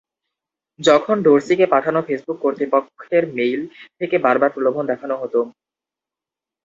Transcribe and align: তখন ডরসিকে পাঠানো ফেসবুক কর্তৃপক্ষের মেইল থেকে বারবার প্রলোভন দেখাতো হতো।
তখন 0.79 1.15
ডরসিকে 1.25 1.65
পাঠানো 1.73 1.99
ফেসবুক 2.07 2.37
কর্তৃপক্ষের 2.41 3.23
মেইল 3.37 3.61
থেকে 3.99 4.15
বারবার 4.25 4.49
প্রলোভন 4.55 4.83
দেখাতো 4.91 5.15
হতো। 5.21 5.39